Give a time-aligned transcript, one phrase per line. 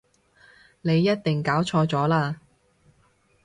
[0.81, 2.37] 你一定搞錯咗喇